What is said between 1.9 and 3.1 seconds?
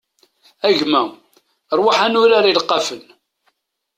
ad nurar ileqqafen!